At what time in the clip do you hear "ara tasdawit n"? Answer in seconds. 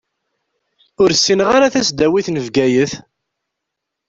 1.55-2.41